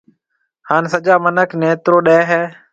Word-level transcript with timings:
ھان 0.67 0.83
سجا 0.93 1.15
مِنک 1.23 1.49
نيترو 1.59 1.97
ڏَي 2.05 2.19
ھيََََ 2.29 2.41